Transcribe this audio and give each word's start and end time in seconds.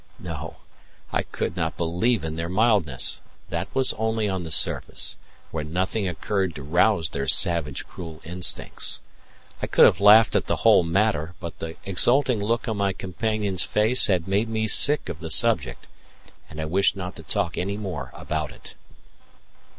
No, 0.17 0.55
I 1.13 1.21
could 1.21 1.55
not 1.55 1.77
believe 1.77 2.25
in 2.25 2.33
their 2.35 2.49
mildness; 2.49 3.21
that 3.51 3.67
was 3.75 3.93
only 3.93 4.27
on 4.27 4.41
the 4.41 4.49
surface, 4.49 5.15
when 5.51 5.71
nothing 5.71 6.07
occurred 6.07 6.55
to 6.55 6.63
rouse 6.63 7.09
their 7.09 7.27
savage, 7.27 7.85
cruel 7.85 8.19
instincts. 8.23 8.99
I 9.61 9.67
could 9.67 9.85
have 9.85 10.01
laughed 10.01 10.35
at 10.35 10.47
the 10.47 10.65
whole 10.65 10.81
matter, 10.81 11.35
but 11.39 11.59
the 11.59 11.75
exulting 11.85 12.43
look 12.43 12.67
on 12.67 12.77
my 12.77 12.93
companion's 12.93 13.63
face 13.63 14.07
had 14.07 14.27
made 14.27 14.49
me 14.49 14.67
sick 14.67 15.07
of 15.07 15.19
the 15.19 15.29
subject, 15.29 15.85
and 16.49 16.59
I 16.59 16.65
wished 16.65 16.95
not 16.95 17.15
to 17.17 17.21
talk 17.21 17.55
any 17.55 17.77
more 17.77 18.09
about 18.15 18.51
it. 18.51 18.73